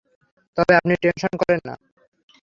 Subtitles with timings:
[0.57, 1.75] তবে আপনি টেনশন করেন না।